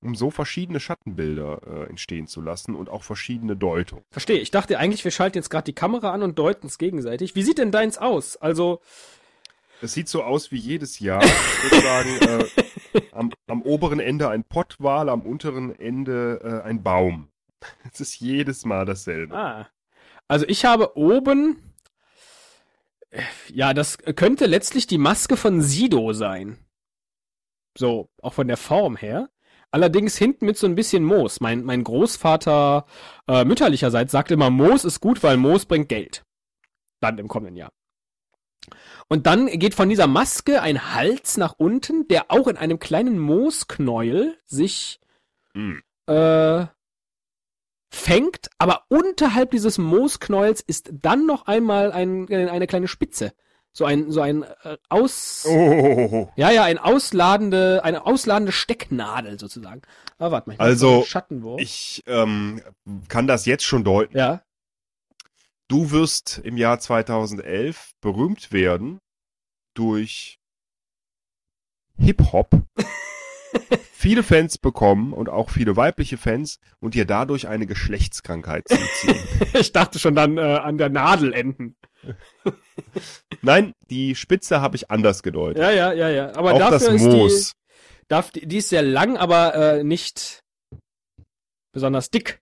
um 0.00 0.14
so 0.14 0.30
verschiedene 0.30 0.80
Schattenbilder 0.80 1.60
äh, 1.66 1.88
entstehen 1.90 2.26
zu 2.26 2.40
lassen 2.40 2.74
und 2.74 2.88
auch 2.88 3.02
verschiedene 3.02 3.56
Deutungen. 3.56 4.04
Verstehe. 4.10 4.38
Ich 4.38 4.50
dachte 4.50 4.78
eigentlich, 4.78 5.04
wir 5.04 5.10
schalten 5.10 5.38
jetzt 5.38 5.50
gerade 5.50 5.64
die 5.64 5.74
Kamera 5.74 6.12
an 6.12 6.22
und 6.22 6.38
deuten 6.38 6.66
es 6.66 6.78
gegenseitig. 6.78 7.34
Wie 7.34 7.42
sieht 7.42 7.58
denn 7.58 7.70
deins 7.72 7.98
aus? 7.98 8.36
Also, 8.36 8.80
Es 9.80 9.92
sieht 9.94 10.08
so 10.08 10.22
aus 10.22 10.50
wie 10.50 10.56
jedes 10.58 10.98
Jahr. 10.98 11.22
Ich 11.24 11.62
würde 11.64 11.80
sagen, 11.82 12.18
äh, 12.94 13.00
am, 13.12 13.32
am 13.46 13.62
oberen 13.62 14.00
Ende 14.00 14.28
ein 14.28 14.44
Pottwal, 14.44 15.08
am 15.08 15.22
unteren 15.22 15.78
Ende 15.78 16.40
äh, 16.42 16.66
ein 16.68 16.82
Baum. 16.82 17.28
Es 17.92 18.00
ist 18.00 18.20
jedes 18.20 18.64
Mal 18.64 18.84
dasselbe. 18.86 19.34
ah. 19.36 19.68
Also 20.28 20.44
ich 20.46 20.64
habe 20.66 20.96
oben. 20.96 21.62
Ja, 23.48 23.72
das 23.72 23.96
könnte 23.98 24.44
letztlich 24.44 24.86
die 24.86 24.98
Maske 24.98 25.38
von 25.38 25.62
Sido 25.62 26.12
sein. 26.12 26.58
So, 27.76 28.10
auch 28.20 28.34
von 28.34 28.46
der 28.48 28.58
Form 28.58 28.96
her. 28.96 29.30
Allerdings 29.70 30.16
hinten 30.16 30.46
mit 30.46 30.56
so 30.56 30.66
ein 30.66 30.74
bisschen 30.74 31.04
Moos. 31.04 31.40
Mein, 31.40 31.62
mein 31.64 31.84
Großvater 31.84 32.86
äh, 33.26 33.44
mütterlicherseits 33.44 34.12
sagt 34.12 34.30
immer, 34.30 34.50
Moos 34.50 34.84
ist 34.84 35.00
gut, 35.00 35.22
weil 35.22 35.36
Moos 35.36 35.66
bringt 35.66 35.88
Geld. 35.88 36.24
Dann 37.00 37.18
im 37.18 37.28
kommenden 37.28 37.56
Jahr. 37.56 37.70
Und 39.08 39.26
dann 39.26 39.46
geht 39.46 39.74
von 39.74 39.88
dieser 39.88 40.06
Maske 40.06 40.60
ein 40.62 40.94
Hals 40.94 41.36
nach 41.36 41.54
unten, 41.56 42.08
der 42.08 42.30
auch 42.30 42.46
in 42.48 42.56
einem 42.56 42.78
kleinen 42.78 43.18
Moosknäuel 43.18 44.38
sich 44.46 45.00
Hm. 45.54 45.82
äh, 46.06 46.66
fängt, 47.90 48.48
aber 48.58 48.84
unterhalb 48.88 49.50
dieses 49.50 49.78
Moosknäuels 49.78 50.60
ist 50.60 50.90
dann 50.92 51.26
noch 51.26 51.46
einmal 51.46 51.90
ein, 51.92 52.28
eine 52.30 52.66
kleine 52.66 52.88
Spitze. 52.88 53.32
So 53.78 53.84
ein, 53.84 54.10
so 54.10 54.20
ein 54.22 54.42
äh, 54.64 54.76
aus, 54.88 55.46
Oh, 55.48 56.28
ja, 56.34 56.50
ja, 56.50 56.64
ein 56.64 56.78
ausladende, 56.78 57.84
eine 57.84 58.06
ausladende 58.06 58.50
Stecknadel 58.50 59.38
sozusagen. 59.38 59.82
Aber 60.18 60.32
warte 60.32 60.48
mal, 60.48 60.54
ich 60.54 60.60
Also, 60.60 61.04
Schattenwurf. 61.04 61.60
ich 61.60 62.02
ähm, 62.06 62.60
kann 63.06 63.28
das 63.28 63.46
jetzt 63.46 63.62
schon 63.62 63.84
deuten. 63.84 64.18
ja, 64.18 64.42
Du 65.68 65.92
wirst 65.92 66.38
im 66.42 66.56
Jahr 66.56 66.80
2011 66.80 67.92
berühmt 68.00 68.50
werden 68.50 68.98
durch 69.74 70.40
Hip-Hop, 71.98 72.50
viele 73.92 74.22
Fans 74.22 74.58
bekommen 74.58 75.12
und 75.12 75.28
auch 75.28 75.50
viele 75.50 75.76
weibliche 75.76 76.16
Fans 76.16 76.58
und 76.80 76.94
dir 76.94 77.04
dadurch 77.04 77.48
eine 77.48 77.66
Geschlechtskrankheit 77.66 78.68
zuziehen. 78.68 79.18
ich 79.54 79.72
dachte 79.72 79.98
schon 79.98 80.14
dann 80.14 80.38
äh, 80.38 80.40
an 80.40 80.78
der 80.78 80.88
Nadel 80.88 81.32
enden. 81.32 81.76
Nein, 83.42 83.72
die 83.90 84.14
Spitze 84.14 84.60
habe 84.60 84.76
ich 84.76 84.90
anders 84.90 85.22
gedeutet. 85.22 85.62
Ja, 85.62 85.70
ja, 85.70 85.92
ja, 85.92 86.08
ja. 86.08 86.36
Aber 86.36 86.54
auch 86.54 86.58
dafür 86.58 86.78
das 86.78 86.88
ist 86.88 87.02
Moos. 87.02 87.52
die, 87.52 88.04
darf, 88.08 88.30
die, 88.30 88.56
ist 88.56 88.68
sehr 88.68 88.82
lang, 88.82 89.16
aber 89.16 89.54
äh, 89.54 89.84
nicht 89.84 90.44
besonders 91.72 92.10
dick. 92.10 92.40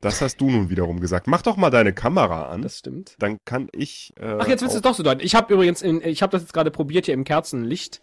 Das 0.00 0.20
hast 0.20 0.40
du 0.40 0.48
nun 0.48 0.70
wiederum 0.70 1.00
gesagt. 1.00 1.26
Mach 1.26 1.42
doch 1.42 1.56
mal 1.56 1.70
deine 1.70 1.92
Kamera 1.92 2.48
an. 2.50 2.62
Das 2.62 2.78
stimmt. 2.78 3.16
dann 3.18 3.38
kann 3.44 3.68
ich. 3.72 4.12
Äh, 4.16 4.36
Ach, 4.38 4.46
jetzt 4.46 4.62
willst 4.62 4.74
du 4.74 4.78
es 4.78 4.82
doch 4.82 4.94
so 4.94 5.02
deuten. 5.02 5.20
Ich 5.20 5.34
habe 5.34 5.52
übrigens, 5.52 5.82
in, 5.82 6.00
ich 6.02 6.22
habe 6.22 6.30
das 6.30 6.42
jetzt 6.42 6.52
gerade 6.52 6.70
probiert 6.70 7.06
hier 7.06 7.14
im 7.14 7.24
Kerzenlicht. 7.24 8.00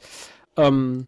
Ähm, 0.58 1.08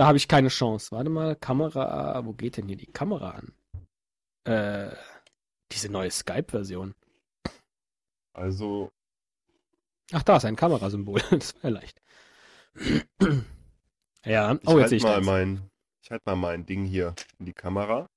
da 0.00 0.06
habe 0.06 0.16
ich 0.16 0.28
keine 0.28 0.48
Chance. 0.48 0.92
Warte 0.92 1.10
mal, 1.10 1.36
Kamera, 1.36 2.24
wo 2.24 2.32
geht 2.32 2.56
denn 2.56 2.68
hier 2.68 2.78
die 2.78 2.90
Kamera 2.90 3.32
an? 3.32 3.52
Äh, 4.44 4.96
diese 5.72 5.90
neue 5.90 6.10
Skype-Version. 6.10 6.94
Also, 8.32 8.90
Ach, 10.12 10.22
da 10.22 10.38
ist 10.38 10.46
ein 10.46 10.56
Kamerasymbol. 10.56 11.20
Das 11.30 11.54
war 11.56 11.64
ja 11.64 11.68
leicht. 11.68 12.00
ja, 14.24 14.54
ich 14.54 14.68
oh, 14.68 14.78
jetzt 14.78 14.80
halt 14.80 14.88
sehe 14.88 14.96
ich 14.96 15.02
mal 15.02 15.16
das. 15.18 15.26
mein, 15.26 15.70
ich 16.02 16.10
halt 16.10 16.24
mal 16.24 16.36
mein 16.36 16.64
Ding 16.64 16.86
hier 16.86 17.14
in 17.38 17.44
die 17.44 17.52
Kamera. 17.52 18.08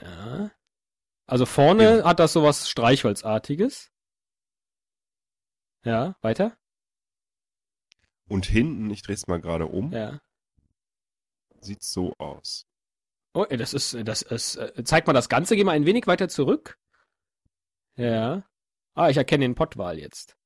Ja. 0.00 0.50
Also 1.26 1.44
vorne 1.44 2.04
hat 2.04 2.20
das 2.20 2.32
sowas 2.32 2.70
Streichholzartiges. 2.70 3.90
Ja, 5.84 6.16
weiter? 6.22 6.56
Und 8.30 8.46
hinten, 8.46 8.88
ich 8.88 9.02
drehe 9.02 9.14
es 9.14 9.26
mal 9.26 9.42
gerade 9.42 9.66
um, 9.66 9.92
Ja. 9.92 10.22
Sieht 11.64 11.82
so 11.82 12.12
aus. 12.18 12.66
Oh, 13.34 13.44
das 13.44 13.72
ist, 13.72 13.96
das 14.06 14.22
ist, 14.22 14.56
äh, 14.56 14.84
zeig 14.84 15.06
mal 15.06 15.12
das 15.12 15.28
Ganze, 15.28 15.56
geh 15.56 15.64
mal 15.64 15.72
ein 15.72 15.86
wenig 15.86 16.06
weiter 16.06 16.28
zurück. 16.28 16.78
Ja. 17.96 18.46
Ah, 18.94 19.08
ich 19.08 19.16
erkenne 19.16 19.44
den 19.44 19.54
Pottwal 19.54 19.98
jetzt. 19.98 20.36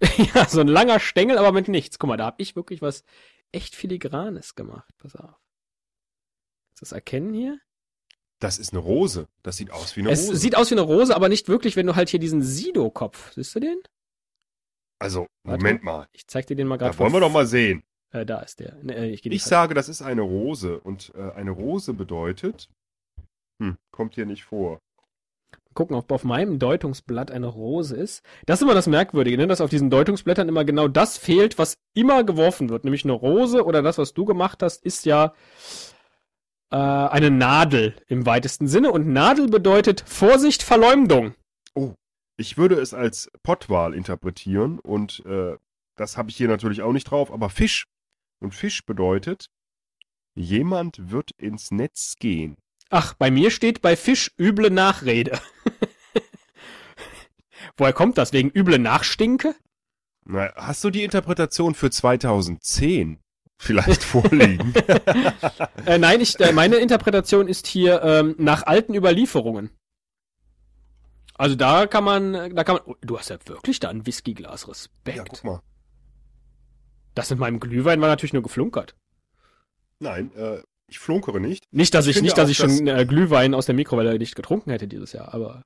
ja, 0.34 0.48
so 0.48 0.60
ein 0.60 0.68
langer 0.68 0.98
Stängel, 0.98 1.38
aber 1.38 1.52
mit 1.52 1.68
nichts. 1.68 1.98
Guck 1.98 2.08
mal, 2.08 2.16
da 2.16 2.26
hab 2.26 2.40
ich 2.40 2.56
wirklich 2.56 2.82
was 2.82 3.04
echt 3.52 3.76
filigranes 3.76 4.54
gemacht. 4.54 4.92
Pass 4.98 5.14
auf. 5.14 5.36
Kannst 6.68 6.80
du 6.80 6.84
das 6.86 6.92
erkennen 6.92 7.34
hier? 7.34 7.60
Das 8.40 8.58
ist 8.58 8.72
eine 8.72 8.80
Rose. 8.80 9.28
Das 9.42 9.58
sieht 9.58 9.70
aus 9.70 9.96
wie 9.96 10.00
eine 10.00 10.10
es 10.10 10.26
Rose. 10.28 10.36
sieht 10.36 10.56
aus 10.56 10.70
wie 10.70 10.74
eine 10.74 10.80
Rose, 10.82 11.14
aber 11.14 11.28
nicht 11.28 11.48
wirklich, 11.48 11.76
wenn 11.76 11.86
du 11.86 11.94
halt 11.94 12.08
hier 12.08 12.18
diesen 12.20 12.42
Sido-Kopf, 12.42 13.32
siehst 13.34 13.54
du 13.54 13.60
den? 13.60 13.78
also, 14.98 15.26
Warte. 15.44 15.62
Moment 15.62 15.82
mal. 15.82 16.08
Ich 16.12 16.26
zeig 16.26 16.46
dir 16.46 16.56
den 16.56 16.66
mal 16.66 16.76
gerade. 16.76 16.92
Da 16.92 16.98
wollen 16.98 17.12
wir 17.12 17.20
doch 17.20 17.30
mal 17.30 17.46
sehen. 17.46 17.82
Äh, 18.12 18.26
da 18.26 18.40
ist 18.40 18.60
der. 18.60 18.76
Ne, 18.82 18.94
äh, 18.94 19.10
ich 19.10 19.24
Ich 19.24 19.44
sage, 19.44 19.74
das 19.74 19.88
ist 19.88 20.02
eine 20.02 20.22
Rose. 20.22 20.80
Und 20.80 21.12
äh, 21.14 21.32
eine 21.32 21.50
Rose 21.50 21.94
bedeutet. 21.94 22.68
Hm, 23.60 23.76
kommt 23.90 24.14
hier 24.14 24.26
nicht 24.26 24.44
vor. 24.44 24.80
gucken, 25.74 25.94
ob 25.94 26.10
auf 26.10 26.24
meinem 26.24 26.58
Deutungsblatt 26.58 27.30
eine 27.30 27.46
Rose 27.46 27.94
ist. 27.96 28.22
Das 28.46 28.58
ist 28.58 28.62
immer 28.62 28.74
das 28.74 28.86
Merkwürdige, 28.88 29.36
ne? 29.36 29.46
dass 29.46 29.60
auf 29.60 29.70
diesen 29.70 29.90
Deutungsblättern 29.90 30.48
immer 30.48 30.64
genau 30.64 30.88
das 30.88 31.16
fehlt, 31.18 31.58
was 31.58 31.76
immer 31.94 32.24
geworfen 32.24 32.70
wird. 32.70 32.84
Nämlich 32.84 33.04
eine 33.04 33.12
Rose 33.12 33.64
oder 33.64 33.82
das, 33.82 33.98
was 33.98 34.12
du 34.14 34.24
gemacht 34.24 34.62
hast, 34.62 34.84
ist 34.84 35.04
ja 35.04 35.32
äh, 36.70 36.76
eine 36.76 37.30
Nadel 37.30 37.94
im 38.08 38.26
weitesten 38.26 38.66
Sinne. 38.66 38.90
Und 38.90 39.06
Nadel 39.08 39.48
bedeutet 39.48 40.02
Vorsicht, 40.06 40.62
Verleumdung. 40.62 41.34
Ich 42.36 42.56
würde 42.56 42.76
es 42.76 42.94
als 42.94 43.30
Pottwal 43.42 43.94
interpretieren 43.94 44.78
und 44.78 45.22
äh, 45.26 45.56
das 45.96 46.16
habe 46.16 46.30
ich 46.30 46.36
hier 46.36 46.48
natürlich 46.48 46.80
auch 46.80 46.92
nicht 46.92 47.04
drauf, 47.04 47.30
aber 47.30 47.50
Fisch. 47.50 47.84
Und 48.40 48.54
Fisch 48.54 48.84
bedeutet, 48.84 49.50
jemand 50.34 51.10
wird 51.10 51.30
ins 51.36 51.70
Netz 51.70 52.16
gehen. 52.18 52.56
Ach, 52.88 53.14
bei 53.14 53.30
mir 53.30 53.50
steht 53.50 53.82
bei 53.82 53.96
Fisch 53.96 54.32
üble 54.38 54.70
Nachrede. 54.70 55.38
Woher 57.76 57.92
kommt 57.92 58.18
das? 58.18 58.32
Wegen 58.32 58.50
üble 58.50 58.78
Nachstinke? 58.78 59.54
Na, 60.24 60.52
hast 60.56 60.82
du 60.82 60.90
die 60.90 61.04
Interpretation 61.04 61.74
für 61.74 61.90
2010 61.90 63.20
vielleicht 63.58 64.02
vorliegen? 64.02 64.74
Äh, 65.86 65.96
nein, 65.96 66.20
ich, 66.20 66.38
äh, 66.40 66.52
meine 66.52 66.76
Interpretation 66.76 67.48
ist 67.48 67.66
hier 67.66 68.02
ähm, 68.02 68.34
nach 68.38 68.64
alten 68.64 68.94
Überlieferungen. 68.94 69.70
Also 71.34 71.56
da 71.56 71.86
kann 71.86 72.04
man, 72.04 72.54
da 72.54 72.64
kann 72.64 72.76
man. 72.76 72.84
Oh, 72.84 72.96
du 73.00 73.18
hast 73.18 73.30
ja 73.30 73.38
wirklich 73.46 73.80
da 73.80 73.88
ein 73.88 74.06
Whiskyglas. 74.06 74.68
Respekt. 74.68 75.16
ja, 75.16 75.24
guck 75.24 75.42
mal. 75.42 75.62
Das 77.14 77.30
mit 77.30 77.38
meinem 77.38 77.60
Glühwein 77.60 78.00
war 78.00 78.08
natürlich 78.08 78.32
nur 78.32 78.42
geflunkert. 78.42 78.94
Nein, 79.98 80.32
äh, 80.36 80.62
ich 80.88 80.98
flunkere 80.98 81.40
nicht. 81.40 81.64
Nicht, 81.72 81.94
dass 81.94 82.06
Ich 82.06 82.16
ich, 82.16 82.22
nicht, 82.22 82.36
dass 82.38 82.46
auch, 82.46 82.50
ich 82.50 82.56
schon 82.56 82.86
äh, 82.86 83.04
Glühwein 83.06 83.54
aus 83.54 83.66
der 83.66 83.74
Mikrowelle 83.74 84.18
nicht 84.18 84.34
getrunken 84.34 84.70
hätte 84.70 84.88
dieses 84.88 85.12
Jahr, 85.12 85.32
aber 85.34 85.62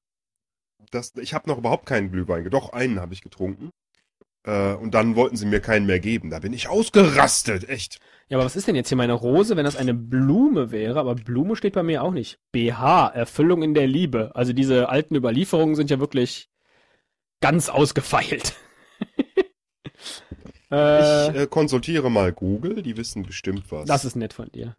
Das, 0.90 1.12
ich 1.16 1.34
habe 1.34 1.48
noch 1.48 1.58
überhaupt 1.58 1.86
keinen 1.86 2.10
Glühwein. 2.10 2.48
Doch, 2.50 2.72
einen 2.72 3.00
habe 3.00 3.14
ich 3.14 3.22
getrunken. 3.22 3.70
Äh, 4.46 4.74
und 4.74 4.92
dann 4.94 5.16
wollten 5.16 5.36
sie 5.36 5.46
mir 5.46 5.60
keinen 5.60 5.86
mehr 5.86 6.00
geben. 6.00 6.30
Da 6.30 6.38
bin 6.40 6.52
ich 6.52 6.68
ausgerastet, 6.68 7.68
echt. 7.68 7.98
ja, 8.28 8.36
aber 8.36 8.44
was 8.44 8.56
ist 8.56 8.68
denn 8.68 8.74
jetzt 8.76 8.88
hier 8.88 8.96
meine 8.96 9.12
Rose, 9.14 9.56
wenn 9.56 9.64
das 9.64 9.76
eine 9.76 9.94
Blume 9.94 10.70
wäre? 10.70 11.00
Aber 11.00 11.14
Blume 11.14 11.56
steht 11.56 11.74
bei 11.74 11.82
mir 11.82 12.02
auch 12.02 12.12
nicht. 12.12 12.38
BH, 12.52 13.08
Erfüllung 13.08 13.62
in 13.62 13.74
der 13.74 13.86
Liebe. 13.86 14.32
Also 14.34 14.52
diese 14.52 14.88
alten 14.88 15.14
Überlieferungen 15.14 15.74
sind 15.74 15.90
ja 15.90 16.00
wirklich 16.00 16.48
ganz 17.40 17.68
ausgefeilt. 17.68 18.54
Äh, 20.74 21.30
Ich 21.30 21.36
äh, 21.42 21.46
konsultiere 21.46 22.10
mal 22.10 22.32
Google, 22.32 22.82
die 22.82 22.96
wissen 22.96 23.22
bestimmt 23.22 23.64
was. 23.70 23.86
das 23.86 24.04
ist 24.04 24.16
nett 24.16 24.32
von 24.32 24.50
dir. 24.50 24.76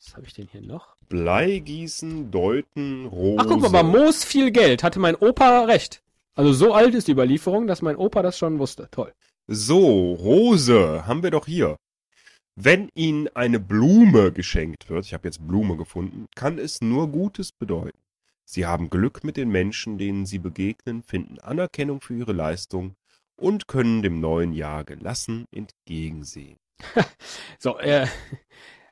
Was 0.00 0.14
habe 0.14 0.26
ich 0.26 0.34
denn 0.34 0.48
hier 0.50 0.62
noch? 0.62 0.94
Bleigießen, 1.08 2.30
Deuten, 2.30 3.06
Rose. 3.06 3.36
Ach, 3.40 3.46
guck 3.48 3.60
mal, 3.60 3.70
bei 3.70 3.82
Moos 3.82 4.24
viel 4.24 4.50
Geld. 4.50 4.82
Hatte 4.82 5.00
mein 5.00 5.16
Opa 5.16 5.64
recht. 5.64 6.02
Also 6.34 6.52
so 6.52 6.72
alt 6.72 6.94
ist 6.94 7.08
die 7.08 7.12
Überlieferung, 7.12 7.66
dass 7.66 7.82
mein 7.82 7.96
Opa 7.96 8.22
das 8.22 8.38
schon 8.38 8.58
wusste. 8.58 8.88
Toll. 8.90 9.12
So, 9.48 10.12
Rose 10.14 11.06
haben 11.06 11.22
wir 11.22 11.30
doch 11.30 11.46
hier. 11.46 11.76
Wenn 12.54 12.90
Ihnen 12.94 13.28
eine 13.34 13.58
Blume 13.60 14.32
geschenkt 14.32 14.88
wird, 14.88 15.04
ich 15.06 15.14
habe 15.14 15.26
jetzt 15.26 15.46
Blume 15.46 15.76
gefunden, 15.76 16.26
kann 16.36 16.58
es 16.58 16.80
nur 16.80 17.08
Gutes 17.08 17.50
bedeuten. 17.52 17.98
Sie 18.44 18.66
haben 18.66 18.90
Glück 18.90 19.24
mit 19.24 19.36
den 19.36 19.48
Menschen, 19.48 19.98
denen 19.98 20.26
Sie 20.26 20.38
begegnen, 20.38 21.02
finden 21.02 21.38
Anerkennung 21.38 22.00
für 22.00 22.14
Ihre 22.14 22.32
Leistung 22.32 22.94
und 23.38 23.68
können 23.68 24.02
dem 24.02 24.20
neuen 24.20 24.52
Jahr 24.52 24.84
gelassen 24.84 25.46
entgegensehen. 25.50 26.58
So, 27.58 27.78
äh, 27.78 28.06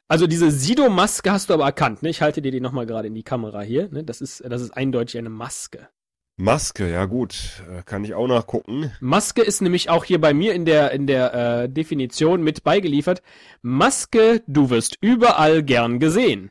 also 0.08 0.26
diese 0.26 0.50
Sido-Maske 0.50 1.30
hast 1.32 1.50
du 1.50 1.54
aber 1.54 1.64
erkannt, 1.64 2.02
ne? 2.02 2.08
Ich 2.08 2.22
halte 2.22 2.42
dir 2.42 2.52
die 2.52 2.60
nochmal 2.60 2.86
gerade 2.86 3.08
in 3.08 3.14
die 3.14 3.22
Kamera 3.22 3.60
hier, 3.62 3.88
ne? 3.90 4.04
Das 4.04 4.20
ist, 4.20 4.42
das 4.48 4.62
ist 4.62 4.70
eindeutig 4.70 5.18
eine 5.18 5.30
Maske. 5.30 5.88
Maske, 6.36 6.90
ja 6.90 7.06
gut, 7.06 7.62
äh, 7.70 7.82
kann 7.82 8.04
ich 8.04 8.14
auch 8.14 8.26
nachgucken. 8.28 8.92
Maske 9.00 9.42
ist 9.42 9.62
nämlich 9.62 9.88
auch 9.88 10.04
hier 10.04 10.20
bei 10.20 10.34
mir 10.34 10.52
in 10.54 10.64
der, 10.64 10.92
in 10.92 11.06
der 11.06 11.34
äh, 11.34 11.68
Definition 11.68 12.42
mit 12.42 12.62
beigeliefert. 12.62 13.22
Maske, 13.62 14.42
du 14.46 14.70
wirst 14.70 14.96
überall 15.00 15.62
gern 15.62 15.98
gesehen. 15.98 16.50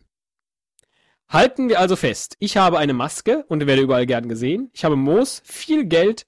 Halten 1.29 1.69
wir 1.69 1.79
also 1.79 1.95
fest, 1.95 2.35
ich 2.39 2.57
habe 2.57 2.77
eine 2.77 2.93
Maske 2.93 3.45
und 3.47 3.65
werde 3.65 3.81
überall 3.81 4.05
gern 4.05 4.27
gesehen. 4.27 4.69
Ich 4.73 4.83
habe 4.83 4.95
Moos, 4.95 5.41
viel 5.45 5.85
Geld 5.85 6.25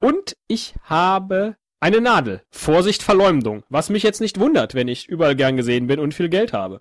und 0.00 0.36
ich 0.48 0.74
habe 0.82 1.56
eine 1.80 2.00
Nadel. 2.00 2.42
Vorsicht, 2.50 3.02
Verleumdung. 3.02 3.62
Was 3.68 3.90
mich 3.90 4.02
jetzt 4.02 4.20
nicht 4.20 4.40
wundert, 4.40 4.74
wenn 4.74 4.88
ich 4.88 5.08
überall 5.08 5.36
gern 5.36 5.56
gesehen 5.56 5.86
bin 5.86 6.00
und 6.00 6.14
viel 6.14 6.28
Geld 6.28 6.52
habe. 6.52 6.80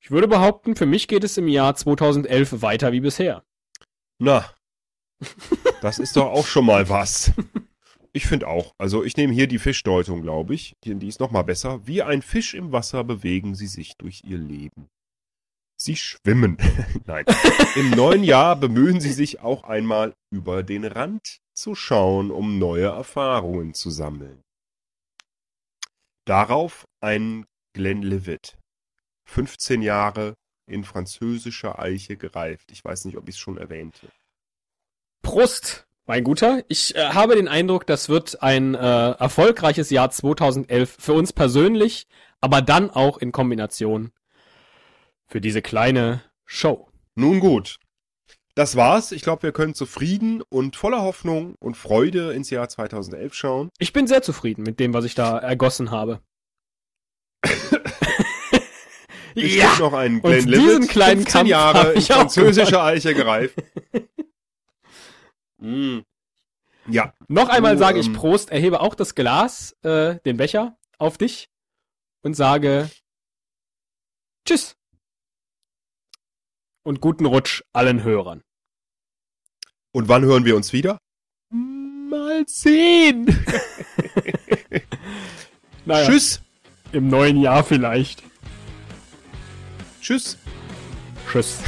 Ich 0.00 0.10
würde 0.10 0.28
behaupten, 0.28 0.76
für 0.76 0.86
mich 0.86 1.08
geht 1.08 1.24
es 1.24 1.38
im 1.38 1.48
Jahr 1.48 1.74
2011 1.74 2.60
weiter 2.62 2.92
wie 2.92 3.00
bisher. 3.00 3.42
Na, 4.18 4.44
das 5.80 5.98
ist 5.98 6.16
doch 6.16 6.26
auch 6.26 6.46
schon 6.46 6.66
mal 6.66 6.88
was. 6.88 7.32
Ich 8.12 8.26
finde 8.26 8.46
auch. 8.46 8.74
Also 8.78 9.02
ich 9.02 9.16
nehme 9.16 9.32
hier 9.32 9.48
die 9.48 9.58
Fischdeutung, 9.58 10.22
glaube 10.22 10.54
ich. 10.54 10.76
Die, 10.84 10.94
die 10.94 11.08
ist 11.08 11.20
noch 11.20 11.32
mal 11.32 11.42
besser. 11.42 11.84
Wie 11.86 12.02
ein 12.02 12.22
Fisch 12.22 12.54
im 12.54 12.70
Wasser 12.70 13.02
bewegen 13.02 13.54
sie 13.56 13.66
sich 13.66 13.96
durch 13.96 14.22
ihr 14.24 14.38
Leben. 14.38 14.88
Sie 15.76 15.96
schwimmen. 15.96 16.58
Nein. 17.06 17.24
Im 17.74 17.90
neuen 17.90 18.22
Jahr 18.22 18.54
bemühen 18.54 19.00
sie 19.00 19.12
sich 19.12 19.40
auch 19.40 19.64
einmal 19.64 20.14
über 20.30 20.62
den 20.62 20.84
Rand 20.84 21.40
zu 21.54 21.74
schauen, 21.74 22.30
um 22.30 22.58
neue 22.58 22.86
Erfahrungen 22.86 23.74
zu 23.74 23.90
sammeln. 23.90 24.42
Darauf 26.24 26.86
ein 27.00 27.46
Glenlivet. 27.72 28.58
15 29.26 29.82
Jahre 29.82 30.34
in 30.66 30.84
französischer 30.84 31.78
Eiche 31.78 32.16
gereift. 32.16 32.70
Ich 32.70 32.84
weiß 32.84 33.04
nicht, 33.04 33.16
ob 33.16 33.28
ich 33.28 33.34
es 33.34 33.38
schon 33.38 33.58
erwähnte. 33.58 34.08
Prost, 35.22 35.86
mein 36.06 36.24
Guter. 36.24 36.64
Ich 36.68 36.94
äh, 36.94 37.10
habe 37.10 37.36
den 37.36 37.48
Eindruck, 37.48 37.86
das 37.86 38.08
wird 38.08 38.42
ein 38.42 38.74
äh, 38.74 39.10
erfolgreiches 39.12 39.90
Jahr 39.90 40.10
2011 40.10 40.96
für 40.98 41.12
uns 41.12 41.32
persönlich, 41.32 42.06
aber 42.40 42.62
dann 42.62 42.90
auch 42.90 43.18
in 43.18 43.32
Kombination 43.32 44.12
für 45.26 45.40
diese 45.40 45.62
kleine 45.62 46.22
Show. 46.44 46.88
Nun 47.14 47.40
gut. 47.40 47.78
Das 48.54 48.76
war's. 48.76 49.12
Ich 49.12 49.22
glaube, 49.22 49.42
wir 49.42 49.52
können 49.52 49.74
zufrieden 49.74 50.42
und 50.42 50.76
voller 50.76 51.02
Hoffnung 51.02 51.56
und 51.60 51.76
Freude 51.76 52.32
ins 52.32 52.50
Jahr 52.50 52.68
2011 52.68 53.34
schauen. 53.34 53.70
Ich 53.78 53.92
bin 53.92 54.06
sehr 54.06 54.22
zufrieden 54.22 54.62
mit 54.62 54.80
dem, 54.80 54.94
was 54.94 55.04
ich 55.04 55.14
da 55.14 55.38
ergossen 55.38 55.90
habe. 55.90 56.20
Es 59.36 59.52
gibt 59.52 59.80
noch 59.80 59.92
einen 59.94 60.20
und 60.20 60.30
Glenn 60.30 60.46
diesen 60.46 60.50
Livet, 60.52 60.88
kleinen 60.90 61.22
15 61.22 61.32
Kampf 61.32 61.48
Jahre 61.48 61.92
in 61.92 61.98
ich 61.98 62.12
auch 62.12 62.18
französischer 62.18 62.84
Eiche 62.84 63.14
gereift. 63.14 63.56
mm. 65.58 65.98
Ja, 66.86 67.14
Noch 67.26 67.48
einmal 67.48 67.74
Du, 67.74 67.80
sage 67.80 67.98
ich 67.98 68.06
ähm, 68.06 68.12
Prost, 68.12 68.50
erhebe 68.50 68.80
auch 68.80 68.94
das 68.94 69.16
Glas, 69.16 69.74
äh, 69.82 70.20
den 70.24 70.36
Becher 70.36 70.76
auf 70.98 71.18
dich 71.18 71.48
und 72.22 72.34
sage 72.34 72.88
Tschüss. 74.46 74.76
Und 76.84 77.00
guten 77.00 77.24
Rutsch 77.26 77.62
allen 77.72 78.02
Hörern. 78.04 78.42
und 79.92 80.08
wann 80.08 80.22
hören 80.24 80.44
wir 80.44 80.54
uns 80.56 80.72
wieder? 80.72 80.98
Mal 81.50 82.44
sehen. 82.46 83.26
naja, 85.84 86.06
Tschüss. 86.06 86.42
im 86.92 87.08
neuen 87.08 87.40
Jahr 87.40 87.64
vielleicht. 87.64 88.22
Tschüss. 90.00 90.36
Tschüss. 91.30 91.58